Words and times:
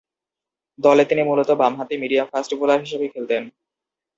দলে 0.79 1.03
তিনি 1.05 1.21
মূলতঃ 1.23 1.53
বামহাতি 1.61 1.95
মিডিয়াম-ফাস্ট 1.97 2.51
বোলার 2.59 2.79
হিসেবে 2.79 3.05
খেলতেন। 3.13 3.43